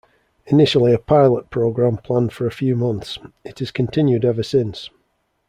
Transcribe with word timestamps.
Initially 0.47 0.95
a 0.95 0.97
pilot 0.97 1.51
program 1.51 1.97
planned 1.97 2.33
for 2.33 2.47
a 2.47 2.51
few 2.51 2.75
months, 2.75 3.19
it 3.43 3.59
has 3.59 3.69
continued 3.69 4.25
ever 4.25 4.41
since. 4.41 4.89